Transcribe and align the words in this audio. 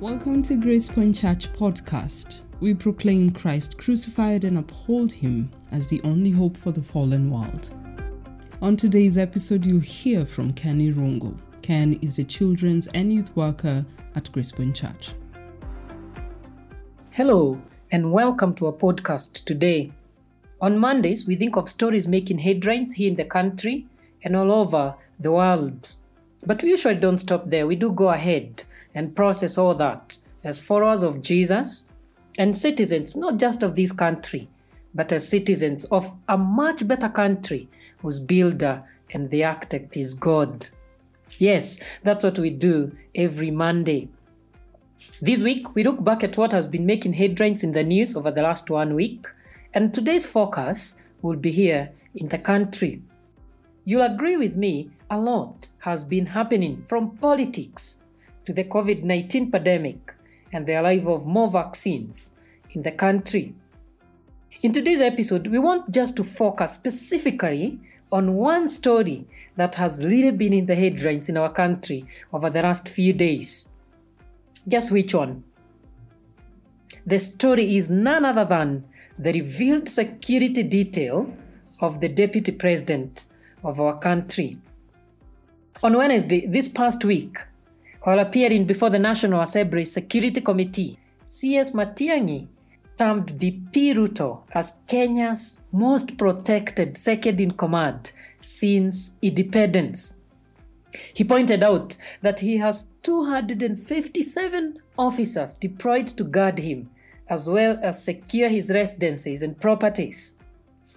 Welcome 0.00 0.42
to 0.42 0.58
Grace 0.58 0.90
Point 0.90 1.16
Church 1.16 1.50
podcast. 1.54 2.42
We 2.60 2.74
proclaim 2.74 3.30
Christ 3.30 3.78
crucified 3.78 4.44
and 4.44 4.58
uphold 4.58 5.10
him 5.10 5.50
as 5.72 5.88
the 5.88 6.02
only 6.04 6.30
hope 6.30 6.54
for 6.54 6.70
the 6.70 6.82
fallen 6.82 7.30
world. 7.30 7.72
On 8.60 8.76
today's 8.76 9.16
episode, 9.16 9.64
you'll 9.64 9.80
hear 9.80 10.26
from 10.26 10.52
Kenny 10.52 10.92
Rongo. 10.92 11.40
Ken 11.62 11.94
is 12.02 12.18
a 12.18 12.24
children's 12.24 12.88
and 12.88 13.10
youth 13.10 13.34
worker 13.34 13.86
at 14.14 14.30
Grace 14.32 14.52
Point 14.52 14.76
Church. 14.76 15.14
Hello, 17.12 17.58
and 17.90 18.12
welcome 18.12 18.54
to 18.56 18.66
our 18.66 18.74
podcast 18.74 19.46
today. 19.46 19.92
On 20.60 20.78
Mondays, 20.78 21.26
we 21.26 21.36
think 21.36 21.56
of 21.56 21.70
stories 21.70 22.06
making 22.06 22.40
headlines 22.40 22.92
here 22.92 23.08
in 23.08 23.16
the 23.16 23.24
country 23.24 23.86
and 24.22 24.36
all 24.36 24.52
over 24.52 24.94
the 25.18 25.32
world. 25.32 25.94
But 26.44 26.62
we 26.62 26.68
usually 26.68 26.96
don't 26.96 27.18
stop 27.18 27.48
there. 27.48 27.66
We 27.66 27.76
do 27.76 27.90
go 27.92 28.10
ahead 28.10 28.64
and 28.96 29.14
process 29.14 29.58
all 29.58 29.74
that 29.74 30.16
as 30.42 30.58
followers 30.58 31.02
of 31.02 31.22
Jesus 31.22 31.88
and 32.38 32.56
citizens, 32.56 33.14
not 33.14 33.36
just 33.36 33.62
of 33.62 33.76
this 33.76 33.92
country, 33.92 34.48
but 34.94 35.12
as 35.12 35.28
citizens 35.28 35.84
of 35.86 36.10
a 36.28 36.36
much 36.36 36.88
better 36.88 37.08
country 37.08 37.68
whose 37.98 38.18
builder 38.18 38.82
and 39.12 39.30
the 39.30 39.44
architect 39.44 39.96
is 39.96 40.14
God. 40.14 40.66
Yes, 41.38 41.80
that's 42.02 42.24
what 42.24 42.38
we 42.38 42.50
do 42.50 42.96
every 43.14 43.50
Monday. 43.50 44.08
This 45.20 45.42
week, 45.42 45.74
we 45.74 45.84
look 45.84 46.02
back 46.02 46.24
at 46.24 46.38
what 46.38 46.52
has 46.52 46.66
been 46.66 46.86
making 46.86 47.12
headlines 47.12 47.62
in 47.62 47.72
the 47.72 47.84
news 47.84 48.16
over 48.16 48.30
the 48.30 48.42
last 48.42 48.70
one 48.70 48.94
week, 48.94 49.26
and 49.74 49.92
today's 49.92 50.24
focus 50.24 50.96
will 51.20 51.36
be 51.36 51.52
here 51.52 51.90
in 52.14 52.28
the 52.28 52.38
country. 52.38 53.02
You'll 53.84 54.02
agree 54.02 54.36
with 54.36 54.56
me, 54.56 54.90
a 55.10 55.18
lot 55.18 55.68
has 55.80 56.02
been 56.02 56.26
happening 56.26 56.84
from 56.88 57.16
politics 57.18 58.02
to 58.46 58.52
the 58.52 58.64
COVID 58.64 59.02
19 59.02 59.50
pandemic 59.50 60.14
and 60.52 60.64
the 60.66 60.76
arrival 60.76 61.16
of 61.16 61.26
more 61.26 61.50
vaccines 61.50 62.36
in 62.70 62.82
the 62.82 62.92
country. 62.92 63.54
In 64.62 64.72
today's 64.72 65.00
episode, 65.00 65.48
we 65.48 65.58
want 65.58 65.90
just 65.90 66.16
to 66.16 66.24
focus 66.24 66.72
specifically 66.72 67.78
on 68.12 68.34
one 68.34 68.68
story 68.68 69.26
that 69.56 69.74
has 69.74 70.04
really 70.04 70.30
been 70.30 70.52
in 70.52 70.66
the 70.66 70.76
headlines 70.76 71.28
in 71.28 71.36
our 71.36 71.52
country 71.52 72.06
over 72.32 72.48
the 72.48 72.62
last 72.62 72.88
few 72.88 73.12
days. 73.12 73.72
Guess 74.68 74.90
which 74.90 75.12
one? 75.12 75.44
The 77.04 77.18
story 77.18 77.76
is 77.76 77.90
none 77.90 78.24
other 78.24 78.44
than 78.44 78.84
the 79.18 79.32
revealed 79.32 79.88
security 79.88 80.62
detail 80.62 81.34
of 81.80 82.00
the 82.00 82.08
deputy 82.08 82.52
president 82.52 83.26
of 83.64 83.80
our 83.80 83.98
country. 83.98 84.58
On 85.82 85.96
Wednesday, 85.96 86.46
this 86.46 86.68
past 86.68 87.04
week, 87.04 87.38
while 88.06 88.20
appearing 88.20 88.64
before 88.64 88.88
the 88.88 89.00
National 89.00 89.40
Assembly 89.40 89.84
Security 89.84 90.40
Committee, 90.40 90.96
CS 91.24 91.72
Matiang'i 91.72 92.46
termed 92.96 93.32
DP 93.32 93.96
Ruto 93.96 94.42
as 94.52 94.80
Kenya's 94.86 95.66
most 95.72 96.16
protected 96.16 96.96
second 96.96 97.40
in 97.40 97.50
command 97.50 98.12
since 98.40 99.16
independence. 99.20 100.20
He 101.14 101.24
pointed 101.24 101.64
out 101.64 101.96
that 102.22 102.38
he 102.38 102.58
has 102.58 102.90
257 103.02 104.78
officers 104.96 105.56
deployed 105.56 106.06
to 106.06 106.22
guard 106.22 106.58
him, 106.58 106.88
as 107.28 107.50
well 107.50 107.76
as 107.82 108.04
secure 108.04 108.48
his 108.48 108.70
residences 108.70 109.42
and 109.42 109.60
properties. 109.60 110.36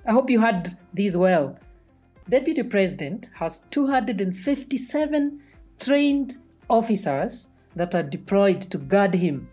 I 0.06 0.12
hope 0.12 0.30
you 0.30 0.42
heard 0.42 0.78
these 0.94 1.18
well. 1.18 1.58
Deputy 2.30 2.62
President 2.62 3.32
has 3.34 3.66
257 3.72 5.42
trained 5.80 6.38
officers 6.70 7.50
that 7.76 7.96
are 7.96 8.04
deployed 8.04 8.62
to 8.62 8.78
guard 8.78 9.14
him, 9.14 9.50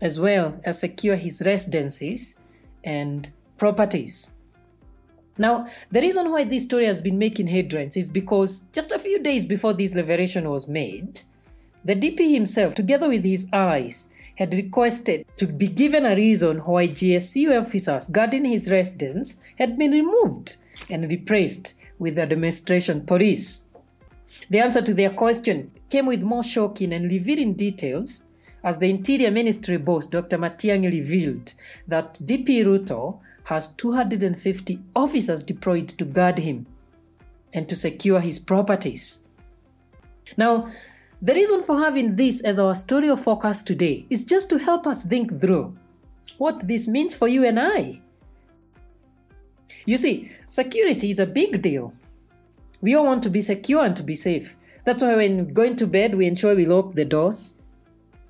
as 0.00 0.18
well 0.18 0.58
as 0.64 0.80
secure 0.80 1.16
his 1.16 1.42
residences 1.44 2.40
and 2.84 3.30
properties. 3.58 4.30
Now, 5.38 5.68
the 5.90 6.00
reason 6.00 6.30
why 6.30 6.44
this 6.44 6.64
story 6.64 6.86
has 6.86 7.00
been 7.00 7.18
making 7.18 7.46
headlines 7.46 7.96
is 7.96 8.08
because 8.08 8.62
just 8.72 8.92
a 8.92 8.98
few 8.98 9.22
days 9.22 9.44
before 9.44 9.72
this 9.72 9.94
liberation 9.94 10.48
was 10.50 10.68
made, 10.68 11.22
the 11.84 11.94
DP 11.94 12.32
himself, 12.32 12.74
together 12.74 13.08
with 13.08 13.24
his 13.24 13.48
allies, 13.52 14.08
had 14.36 14.52
requested 14.54 15.26
to 15.36 15.46
be 15.46 15.66
given 15.66 16.04
a 16.04 16.16
reason 16.16 16.58
why 16.58 16.88
GSU 16.88 17.58
officers 17.60 18.08
guarding 18.08 18.44
his 18.44 18.70
residence 18.70 19.40
had 19.58 19.78
been 19.78 19.92
removed 19.92 20.56
and 20.88 21.10
replaced 21.10 21.74
with 21.98 22.16
the 22.16 22.22
Administration 22.22 23.04
Police. 23.04 23.64
The 24.48 24.60
answer 24.60 24.82
to 24.82 24.94
their 24.94 25.10
question 25.10 25.70
came 25.90 26.06
with 26.06 26.22
more 26.22 26.44
shocking 26.44 26.92
and 26.92 27.10
revealing 27.10 27.54
details 27.54 28.26
as 28.62 28.78
the 28.78 28.88
Interior 28.88 29.30
Ministry 29.30 29.76
boss, 29.76 30.06
Dr. 30.06 30.38
Matiang'i, 30.38 30.90
revealed 30.90 31.54
that 31.88 32.14
DP 32.14 32.64
Ruto 32.64 33.20
has 33.44 33.74
250 33.74 34.78
officers 34.94 35.42
deployed 35.42 35.88
to 35.88 36.04
guard 36.04 36.38
him 36.38 36.66
and 37.52 37.68
to 37.68 37.74
secure 37.74 38.20
his 38.20 38.38
properties. 38.38 39.24
Now, 40.36 40.70
the 41.22 41.34
reason 41.34 41.62
for 41.62 41.78
having 41.78 42.14
this 42.14 42.42
as 42.42 42.58
our 42.58 42.74
story 42.74 43.10
of 43.10 43.22
focus 43.22 43.62
today 43.62 44.06
is 44.08 44.24
just 44.24 44.48
to 44.50 44.58
help 44.58 44.86
us 44.86 45.04
think 45.04 45.40
through 45.40 45.76
what 46.38 46.66
this 46.66 46.88
means 46.88 47.14
for 47.14 47.28
you 47.28 47.44
and 47.44 47.58
I. 47.58 48.00
You 49.84 49.98
see, 49.98 50.30
security 50.46 51.10
is 51.10 51.18
a 51.18 51.26
big 51.26 51.60
deal. 51.60 51.92
We 52.80 52.94
all 52.94 53.04
want 53.04 53.22
to 53.24 53.30
be 53.30 53.42
secure 53.42 53.84
and 53.84 53.96
to 53.96 54.02
be 54.02 54.14
safe. 54.14 54.56
That's 54.90 55.04
why 55.04 55.14
when 55.14 55.52
going 55.54 55.76
to 55.76 55.86
bed, 55.86 56.16
we 56.16 56.26
ensure 56.26 56.56
we 56.56 56.66
lock 56.66 56.94
the 56.94 57.04
doors. 57.04 57.54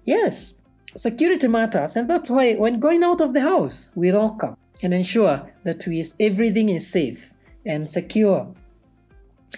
Yes, 0.05 0.61
security 0.95 1.49
matters, 1.49 1.97
and 1.97 2.07
that's 2.07 2.29
why 2.29 2.53
when 2.53 2.79
going 2.79 3.03
out 3.03 3.23
of 3.23 3.33
the 3.33 3.41
house, 3.41 3.91
we 3.95 4.13
lock 4.13 4.45
up 4.45 4.59
and 4.83 4.93
ensure 4.93 5.51
that 5.65 5.87
we, 5.87 6.05
everything 6.21 6.69
is 6.69 6.87
safe 6.87 7.33
and 7.65 7.89
secure. 7.89 8.47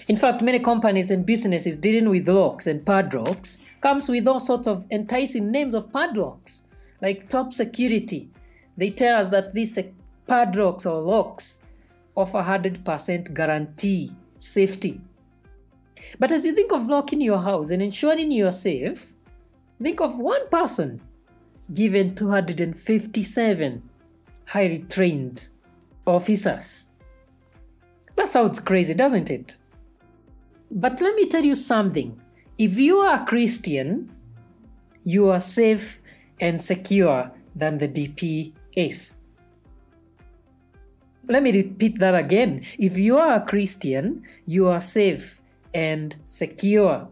In 0.07 0.15
fact, 0.15 0.43
many 0.43 0.61
companies 0.61 1.11
and 1.11 1.27
businesses 1.27 1.77
dealing 1.77 2.09
with 2.09 2.29
locks 2.29 2.69
and 2.69 2.87
padlocks 2.87 3.59
comes 3.81 4.09
with 4.09 4.29
all 4.29 4.39
sorts 4.39 4.69
of 4.69 4.87
enticing 4.93 5.51
names 5.51 5.75
of 5.75 5.93
padlocks, 5.93 6.69
like 7.01 7.29
top 7.29 7.53
security. 7.53 8.31
They 8.77 8.91
tell 8.91 9.19
us 9.19 9.29
that 9.31 9.55
these 9.55 9.77
padlocks 10.29 10.87
or 10.87 11.03
locks 11.03 11.65
offer 12.15 12.43
100% 12.43 13.35
guarantee 13.35 14.13
safety. 14.39 15.01
But 16.19 16.33
as 16.33 16.45
you 16.45 16.55
think 16.55 16.73
of 16.73 16.87
locking 16.87 17.21
your 17.21 17.41
house 17.41 17.71
and 17.71 17.83
ensuring 17.83 18.31
you 18.31 18.47
are 18.47 18.53
safe, 18.53 19.13
think 19.83 20.01
of 20.01 20.19
one 20.19 20.49
person 20.49 21.01
given 21.75 22.15
257 22.15 23.83
highly 24.47 24.85
trained 24.89 25.49
officers. 26.07 26.93
That 28.17 28.29
sounds 28.29 28.61
crazy, 28.61 28.95
doesn't 28.95 29.31
it? 29.31 29.57
But 30.71 31.01
let 31.01 31.15
me 31.15 31.29
tell 31.29 31.45
you 31.45 31.55
something. 31.55 32.21
If 32.59 32.77
you 32.79 32.99
are 32.99 33.23
a 33.23 33.27
Christian, 33.27 34.11
you 35.05 35.29
are 35.31 35.41
safe 35.41 36.01
and 36.41 36.61
secure 36.61 37.31
than 37.55 37.79
the 37.79 37.89
DP 37.89 38.53
is. 38.77 39.19
Let 41.29 41.43
me 41.43 41.53
repeat 41.53 41.99
that 41.99 42.15
again. 42.15 42.65
If 42.79 42.97
you 42.97 43.17
are 43.17 43.37
a 43.37 43.41
Christian, 43.41 44.23
you 44.47 44.69
are 44.69 44.81
safe 44.81 45.42
and 45.75 46.17
secure. 46.25 47.09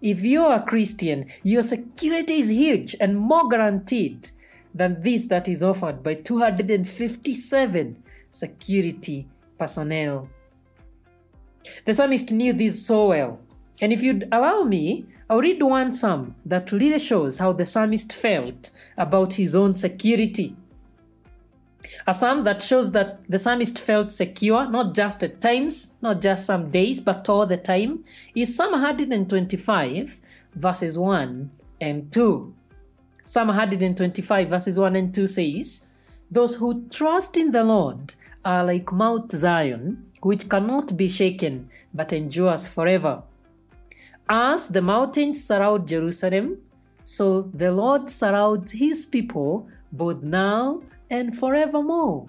If 0.00 0.22
you 0.22 0.44
are 0.44 0.60
a 0.60 0.62
Christian, 0.62 1.26
your 1.42 1.62
security 1.62 2.38
is 2.40 2.50
huge 2.50 2.96
and 3.00 3.16
more 3.16 3.48
guaranteed 3.48 4.30
than 4.74 5.00
this 5.02 5.26
that 5.26 5.48
is 5.48 5.62
offered 5.62 6.02
by 6.02 6.14
257 6.14 8.02
security 8.30 9.28
personnel. 9.58 10.28
The 11.84 11.94
psalmist 11.94 12.32
knew 12.32 12.52
this 12.52 12.84
so 12.84 13.08
well. 13.08 13.40
And 13.80 13.92
if 13.92 14.02
you'd 14.02 14.28
allow 14.32 14.62
me, 14.64 15.06
I'll 15.30 15.40
read 15.40 15.62
one 15.62 15.92
psalm 15.92 16.34
that 16.44 16.72
really 16.72 16.98
shows 16.98 17.38
how 17.38 17.52
the 17.52 17.66
psalmist 17.66 18.12
felt 18.12 18.70
about 18.96 19.34
his 19.34 19.54
own 19.54 19.74
security. 19.74 20.56
A 22.06 22.14
psalm 22.14 22.44
that 22.44 22.62
shows 22.62 22.92
that 22.92 23.20
the 23.28 23.38
psalmist 23.38 23.78
felt 23.78 24.12
secure, 24.12 24.68
not 24.68 24.94
just 24.94 25.22
at 25.22 25.40
times, 25.40 25.94
not 26.00 26.20
just 26.20 26.46
some 26.46 26.70
days, 26.70 27.00
but 27.00 27.28
all 27.28 27.46
the 27.46 27.56
time, 27.56 28.04
is 28.34 28.54
Psalm 28.56 28.72
125, 28.72 30.20
verses 30.54 30.98
1 30.98 31.50
and 31.80 32.12
2. 32.12 32.54
Psalm 33.24 33.48
125, 33.48 34.48
verses 34.48 34.78
1 34.78 34.96
and 34.96 35.14
2 35.14 35.26
says, 35.26 35.88
Those 36.30 36.56
who 36.56 36.86
trust 36.88 37.36
in 37.36 37.52
the 37.52 37.64
Lord 37.64 38.14
are 38.44 38.64
like 38.64 38.92
Mount 38.92 39.30
Zion, 39.32 40.10
which 40.22 40.48
cannot 40.48 40.96
be 40.96 41.08
shaken, 41.08 41.70
but 41.94 42.12
endures 42.12 42.66
forever. 42.66 43.22
As 44.28 44.68
the 44.68 44.82
mountains 44.82 45.44
surround 45.44 45.88
Jerusalem, 45.88 46.58
so 47.04 47.42
the 47.54 47.72
Lord 47.72 48.10
surrounds 48.10 48.72
his 48.72 49.04
people 49.04 49.68
both 49.92 50.22
now 50.22 50.82
and 51.12 51.38
forevermore. 51.38 52.26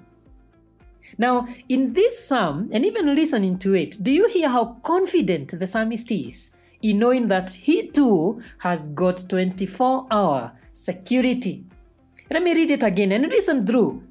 Now, 1.17 1.47
in 1.67 1.93
this 1.93 2.23
psalm, 2.27 2.69
and 2.71 2.85
even 2.85 3.15
listening 3.15 3.57
to 3.59 3.73
it, 3.73 3.97
do 4.03 4.11
you 4.11 4.29
hear 4.29 4.49
how 4.49 4.77
confident 4.83 5.57
the 5.57 5.65
psalmist 5.65 6.11
is 6.11 6.55
in 6.83 6.99
knowing 6.99 7.29
that 7.29 7.49
he 7.51 7.87
too 7.87 8.41
has 8.59 8.87
got 8.89 9.23
24 9.27 10.07
hour 10.11 10.51
security. 10.73 11.65
Let 12.29 12.43
me 12.43 12.53
read 12.53 12.71
it 12.71 12.83
again 12.83 13.11
and 13.13 13.27
listen 13.27 13.65
through 13.65 14.03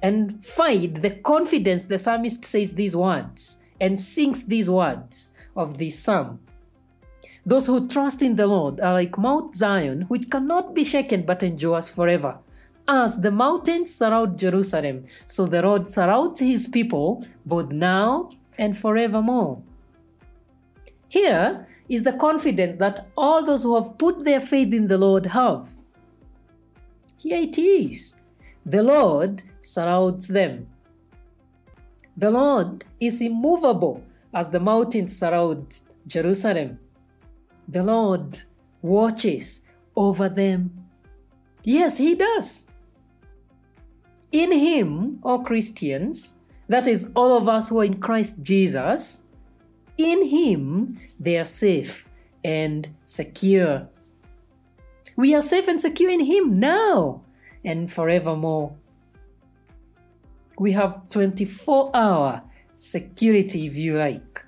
and 0.00 0.44
find 0.44 0.96
the 0.96 1.10
confidence 1.10 1.84
the 1.84 1.98
psalmist 1.98 2.44
says 2.44 2.74
these 2.74 2.96
words 2.96 3.62
and 3.80 3.98
sings 3.98 4.44
these 4.44 4.70
words 4.70 5.36
of 5.56 5.78
this 5.78 5.98
psalm. 5.98 6.40
Those 7.44 7.66
who 7.66 7.88
trust 7.88 8.22
in 8.22 8.36
the 8.36 8.46
Lord 8.46 8.78
are 8.80 8.92
like 8.92 9.18
Mount 9.18 9.56
Zion, 9.56 10.02
which 10.02 10.30
cannot 10.30 10.74
be 10.74 10.84
shaken 10.84 11.22
but 11.22 11.42
endures 11.42 11.88
forever. 11.88 12.38
As 12.88 13.20
the 13.20 13.30
mountains 13.30 13.94
surround 13.94 14.38
Jerusalem, 14.38 15.02
so 15.26 15.46
the 15.46 15.62
Lord 15.62 15.90
surrounds 15.90 16.40
his 16.40 16.66
people 16.66 17.24
both 17.46 17.70
now 17.70 18.30
and 18.58 18.76
forevermore. 18.76 19.62
Here 21.08 21.68
is 21.88 22.02
the 22.02 22.14
confidence 22.14 22.76
that 22.78 23.08
all 23.16 23.44
those 23.44 23.62
who 23.62 23.74
have 23.74 23.98
put 23.98 24.24
their 24.24 24.40
faith 24.40 24.72
in 24.72 24.88
the 24.88 24.98
Lord 24.98 25.26
have. 25.26 25.68
Here 27.18 27.38
it 27.38 27.56
is 27.58 28.16
the 28.64 28.82
Lord 28.82 29.42
surrounds 29.60 30.28
them. 30.28 30.68
The 32.16 32.30
Lord 32.30 32.84
is 33.00 33.20
immovable 33.20 34.02
as 34.32 34.50
the 34.50 34.60
mountains 34.60 35.16
surround 35.16 35.80
Jerusalem. 36.06 36.78
The 37.68 37.82
Lord 37.82 38.38
watches 38.80 39.66
over 39.96 40.28
them. 40.28 40.86
Yes, 41.62 41.96
He 41.96 42.14
does. 42.14 42.68
In 44.32 44.50
Him, 44.50 45.18
all 45.22 45.44
Christians, 45.44 46.40
that 46.68 46.86
is, 46.86 47.12
all 47.14 47.36
of 47.36 47.48
us 47.48 47.68
who 47.68 47.80
are 47.80 47.84
in 47.84 48.00
Christ 48.00 48.42
Jesus, 48.42 49.24
in 49.98 50.26
Him 50.26 50.98
they 51.20 51.38
are 51.38 51.44
safe 51.44 52.08
and 52.42 52.88
secure. 53.04 53.88
We 55.16 55.34
are 55.34 55.42
safe 55.42 55.68
and 55.68 55.80
secure 55.80 56.10
in 56.10 56.24
Him 56.24 56.58
now 56.58 57.22
and 57.64 57.92
forevermore. 57.92 58.74
We 60.58 60.72
have 60.72 61.08
24 61.10 61.90
hour 61.94 62.42
security, 62.76 63.66
if 63.66 63.76
you 63.76 63.98
like. 63.98 64.44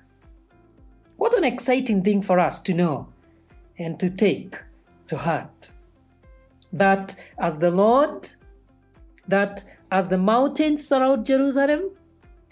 What 1.17 1.37
an 1.37 1.43
exciting 1.43 2.03
thing 2.03 2.21
for 2.21 2.39
us 2.39 2.59
to 2.61 2.73
know 2.73 3.07
and 3.77 3.99
to 3.99 4.09
take 4.09 4.57
to 5.07 5.17
heart. 5.17 5.71
That 6.73 7.15
as 7.37 7.57
the 7.57 7.71
Lord, 7.71 8.27
that 9.27 9.63
as 9.91 10.07
the 10.07 10.17
mountains 10.17 10.87
surround 10.87 11.25
Jerusalem, 11.25 11.91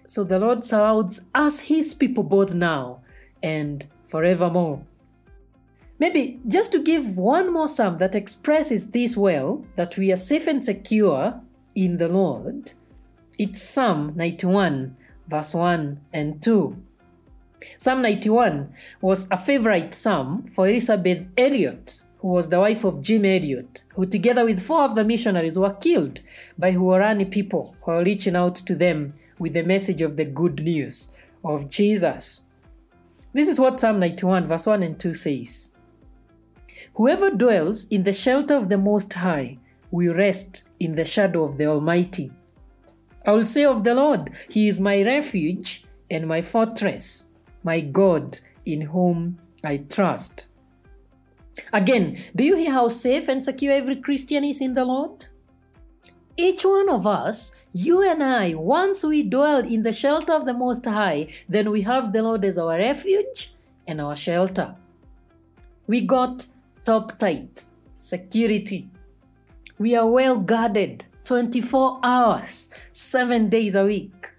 so 0.05 0.23
the 0.23 0.39
Lord 0.39 0.65
surrounds 0.65 1.29
us, 1.33 1.61
his 1.61 1.93
people, 1.93 2.23
both 2.23 2.53
now 2.53 3.01
and 3.41 3.87
forevermore. 4.07 4.83
Maybe 5.99 6.39
just 6.47 6.71
to 6.73 6.83
give 6.83 7.17
one 7.17 7.53
more 7.53 7.69
psalm 7.69 7.97
that 7.97 8.15
expresses 8.15 8.91
this 8.91 9.15
well, 9.15 9.65
that 9.75 9.97
we 9.97 10.11
are 10.11 10.17
safe 10.17 10.47
and 10.47 10.63
secure 10.63 11.41
in 11.75 11.97
the 11.97 12.07
Lord, 12.07 12.73
it's 13.37 13.61
Psalm 13.61 14.13
91, 14.15 14.95
verse 15.27 15.53
1 15.53 15.99
and 16.13 16.41
2. 16.43 16.77
Psalm 17.77 18.01
91 18.01 18.73
was 19.01 19.27
a 19.31 19.37
favorite 19.37 19.93
psalm 19.95 20.45
for 20.47 20.67
Elisabeth 20.67 21.25
Elliot, 21.37 22.01
who 22.23 22.29
was 22.29 22.47
the 22.47 22.59
wife 22.59 22.85
of 22.85 23.01
Jim 23.01 23.25
Elliot, 23.25 23.83
who 23.95 24.05
together 24.05 24.45
with 24.45 24.61
four 24.61 24.85
of 24.85 24.95
the 24.95 25.03
missionaries 25.03 25.59
were 25.59 25.73
killed 25.73 26.21
by 26.57 26.71
Huaorani 26.71 27.29
people 27.29 27.75
while 27.83 28.01
reaching 28.01 28.37
out 28.37 28.55
to 28.55 28.75
them 28.75 29.11
with 29.39 29.51
the 29.51 29.63
message 29.63 30.01
of 30.01 30.15
the 30.15 30.23
good 30.23 30.63
news 30.63 31.17
of 31.43 31.69
Jesus. 31.69 32.45
This 33.33 33.49
is 33.49 33.59
what 33.59 33.81
Psalm 33.81 33.99
91, 33.99 34.47
verse 34.47 34.65
1 34.65 34.83
and 34.83 34.97
2 34.97 35.13
says 35.13 35.73
Whoever 36.93 37.29
dwells 37.29 37.89
in 37.89 38.03
the 38.03 38.13
shelter 38.13 38.55
of 38.55 38.69
the 38.69 38.77
Most 38.77 39.11
High 39.11 39.57
will 39.91 40.13
rest 40.13 40.63
in 40.79 40.95
the 40.95 41.03
shadow 41.03 41.43
of 41.43 41.57
the 41.57 41.65
Almighty. 41.65 42.31
I 43.25 43.33
will 43.33 43.43
say 43.43 43.65
of 43.65 43.83
the 43.83 43.95
Lord, 43.95 44.31
He 44.49 44.69
is 44.69 44.79
my 44.79 45.01
refuge 45.01 45.83
and 46.09 46.25
my 46.25 46.41
fortress, 46.41 47.27
my 47.63 47.81
God 47.81 48.39
in 48.65 48.79
whom 48.79 49.39
I 49.61 49.77
trust. 49.77 50.47
Again, 51.71 52.17
do 52.35 52.43
you 52.43 52.55
hear 52.55 52.71
how 52.71 52.89
safe 52.89 53.27
and 53.27 53.43
secure 53.43 53.73
every 53.73 53.97
Christian 53.97 54.43
is 54.43 54.61
in 54.61 54.73
the 54.73 54.85
Lord? 54.85 55.27
Each 56.35 56.65
one 56.65 56.89
of 56.89 57.05
us, 57.05 57.53
you 57.73 58.09
and 58.09 58.23
I, 58.23 58.55
once 58.55 59.03
we 59.03 59.23
dwell 59.23 59.59
in 59.59 59.83
the 59.83 59.91
shelter 59.91 60.33
of 60.33 60.45
the 60.45 60.53
Most 60.53 60.85
High, 60.85 61.27
then 61.47 61.69
we 61.69 61.81
have 61.83 62.11
the 62.11 62.23
Lord 62.23 62.43
as 62.43 62.57
our 62.57 62.77
refuge 62.77 63.53
and 63.87 64.01
our 64.01 64.15
shelter. 64.15 64.75
We 65.85 66.01
got 66.01 66.47
top 66.85 67.19
tight 67.19 67.65
security. 67.95 68.89
We 69.77 69.95
are 69.95 70.07
well 70.07 70.37
guarded 70.37 71.05
24 71.25 71.99
hours, 72.03 72.69
7 72.91 73.49
days 73.49 73.75
a 73.75 73.85
week. 73.85 74.29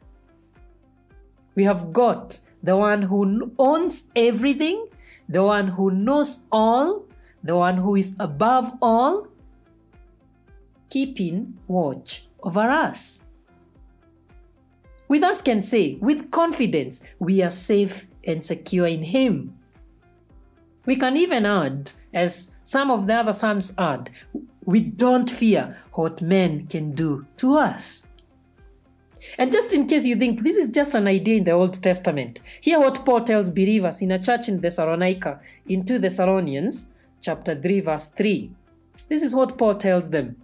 We 1.55 1.65
have 1.65 1.93
got 1.93 2.41
the 2.63 2.77
one 2.77 3.03
who 3.03 3.53
owns 3.59 4.11
everything, 4.17 4.87
the 5.29 5.43
one 5.43 5.69
who 5.69 5.91
knows 5.91 6.47
all, 6.53 7.07
the 7.43 7.57
one 7.57 7.77
who 7.77 7.97
is 7.97 8.17
above 8.19 8.73
all, 8.81 9.29
keeping 10.91 11.59
watch 11.67 12.27
over 12.43 12.71
us. 12.71 13.25
With 15.09 15.23
us 15.23 15.43
can 15.43 15.63
say, 15.63 15.97
with 16.01 16.31
confidence, 16.31 17.07
we 17.19 17.43
are 17.43 17.51
safe 17.51 18.07
and 18.27 18.45
secure 18.45 18.87
in 18.87 19.03
Him. 19.03 19.59
We 20.87 20.97
can 20.97 21.17
even 21.17 21.47
add, 21.47 21.93
as 22.13 22.59
some 22.65 22.91
of 22.91 23.07
the 23.07 23.15
other 23.15 23.33
Psalms 23.33 23.75
add, 23.79 24.11
we 24.65 24.81
don't 24.81 25.29
fear 25.29 25.77
what 25.93 26.23
men 26.23 26.67
can 26.67 26.93
do 26.93 27.27
to 27.39 27.57
us. 27.57 28.07
And 29.39 29.51
just 29.51 29.73
in 29.73 29.87
case 29.89 30.05
you 30.05 30.17
think 30.17 30.43
this 30.43 30.57
is 30.57 30.71
just 30.71 30.95
an 30.95 31.07
idea 31.07 31.39
in 31.39 31.45
the 31.45 31.53
Old 31.53 31.83
Testament, 31.83 32.41
hear 32.61 32.79
what 32.79 33.05
Paul 33.05 33.23
tells 33.25 33.51
believers 33.51 34.01
in 34.01 34.13
a 34.13 34.19
church 34.19 34.49
in 34.49 34.61
Thessalonica 34.61 35.41
in 35.67 35.85
2 35.85 35.99
Thessalonians 35.99 36.93
chapter 37.21 37.61
3 37.61 37.81
verse 37.81 38.07
3. 38.09 38.51
This 39.09 39.23
is 39.23 39.35
what 39.35 39.59
Paul 39.59 39.75
tells 39.75 40.11
them. 40.11 40.37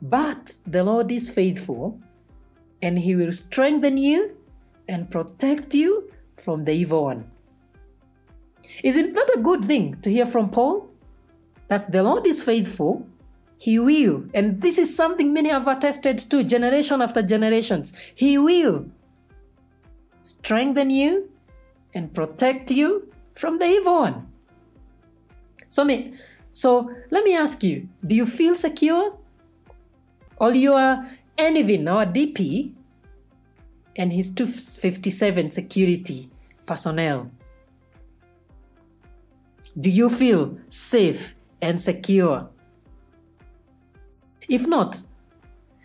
But 0.00 0.54
the 0.66 0.82
Lord 0.82 1.12
is 1.12 1.30
faithful, 1.30 2.00
and 2.80 2.98
he 2.98 3.14
will 3.14 3.32
strengthen 3.32 3.96
you 3.96 4.36
and 4.88 5.10
protect 5.10 5.74
you 5.74 6.10
from 6.36 6.64
the 6.64 6.72
evil 6.72 7.04
one. 7.04 7.30
Isn't 8.82 9.14
that 9.14 9.30
a 9.36 9.40
good 9.40 9.64
thing 9.64 10.00
to 10.02 10.10
hear 10.10 10.26
from 10.26 10.50
Paul? 10.50 10.90
That 11.68 11.92
the 11.92 12.02
Lord 12.02 12.26
is 12.26 12.42
faithful 12.42 13.06
he 13.62 13.78
will. 13.78 14.24
And 14.34 14.60
this 14.60 14.76
is 14.76 14.96
something 14.96 15.32
many 15.32 15.50
have 15.50 15.68
attested 15.68 16.18
to 16.18 16.42
generation 16.42 17.00
after 17.00 17.22
generations. 17.22 17.92
He 18.12 18.36
will 18.36 18.86
strengthen 20.24 20.90
you 20.90 21.30
and 21.94 22.12
protect 22.12 22.72
you 22.72 23.12
from 23.34 23.60
the 23.60 23.66
evil 23.66 24.00
one. 24.00 24.26
So, 25.68 25.84
me, 25.84 26.14
so 26.50 26.90
let 27.12 27.22
me 27.22 27.36
ask 27.36 27.62
you 27.62 27.88
do 28.04 28.16
you 28.16 28.26
feel 28.26 28.56
secure? 28.56 29.16
All 30.38 30.56
your 30.56 31.06
Envin, 31.38 31.86
our 31.86 32.04
DP, 32.04 32.72
and 33.94 34.12
his 34.12 34.34
257 34.34 35.52
security 35.52 36.30
personnel. 36.66 37.30
Do 39.78 39.88
you 39.88 40.10
feel 40.10 40.58
safe 40.68 41.36
and 41.60 41.80
secure? 41.80 42.51
If 44.48 44.66
not, 44.66 45.00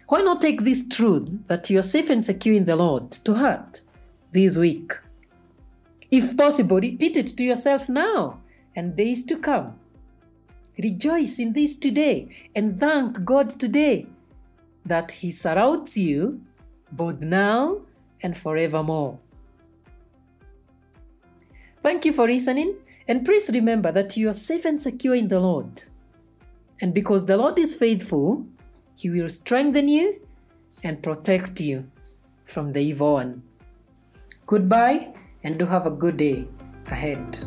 why 0.07 0.21
not 0.21 0.41
take 0.41 0.61
this 0.61 0.87
truth 0.87 1.27
that 1.47 1.69
you 1.69 1.79
are 1.79 1.83
safe 1.83 2.09
and 2.09 2.23
secure 2.23 2.55
in 2.55 2.65
the 2.65 2.75
Lord 2.75 3.11
to 3.11 3.33
heart 3.35 3.81
this 4.31 4.57
week? 4.57 4.93
If 6.09 6.37
possible, 6.37 6.79
repeat 6.79 7.17
it 7.17 7.27
to 7.27 7.43
yourself 7.43 7.89
now 7.89 8.39
and 8.75 8.95
days 8.95 9.25
to 9.25 9.37
come. 9.37 9.79
Rejoice 10.77 11.39
in 11.39 11.53
this 11.53 11.75
today 11.75 12.29
and 12.55 12.79
thank 12.79 13.25
God 13.25 13.49
today 13.49 14.07
that 14.85 15.11
He 15.11 15.31
surrounds 15.31 15.97
you 15.97 16.41
both 16.91 17.19
now 17.19 17.81
and 18.21 18.37
forevermore. 18.37 19.19
Thank 21.83 22.05
you 22.05 22.13
for 22.13 22.27
listening, 22.27 22.75
and 23.07 23.25
please 23.25 23.49
remember 23.53 23.91
that 23.91 24.17
you 24.17 24.29
are 24.29 24.33
safe 24.33 24.65
and 24.65 24.81
secure 24.81 25.15
in 25.15 25.27
the 25.27 25.39
Lord. 25.39 25.83
And 26.81 26.93
because 26.93 27.25
the 27.25 27.37
Lord 27.37 27.57
is 27.57 27.73
faithful, 27.73 28.45
he 28.95 29.09
will 29.09 29.29
strengthen 29.29 29.87
you 29.87 30.19
and 30.83 31.01
protect 31.01 31.59
you 31.59 31.85
from 32.45 32.71
the 32.71 32.79
evil 32.79 33.13
one. 33.13 33.43
Goodbye 34.45 35.13
and 35.43 35.57
do 35.57 35.65
have 35.65 35.85
a 35.85 35.91
good 35.91 36.17
day 36.17 36.47
ahead. 36.87 37.37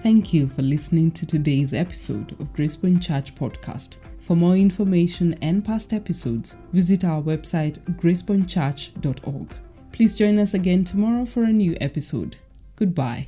Thank 0.00 0.32
you 0.32 0.48
for 0.48 0.62
listening 0.62 1.10
to 1.12 1.26
today's 1.26 1.74
episode 1.74 2.32
of 2.40 2.52
Gracepoint 2.54 3.02
Church 3.02 3.34
Podcast. 3.34 3.98
For 4.18 4.34
more 4.34 4.56
information 4.56 5.34
and 5.42 5.64
past 5.64 5.92
episodes, 5.92 6.56
visit 6.72 7.04
our 7.04 7.20
website 7.20 7.78
gracepointchurch.org. 8.00 9.54
Please 9.92 10.16
join 10.16 10.38
us 10.38 10.54
again 10.54 10.84
tomorrow 10.84 11.24
for 11.26 11.42
a 11.42 11.52
new 11.52 11.76
episode. 11.80 12.36
Goodbye. 12.76 13.26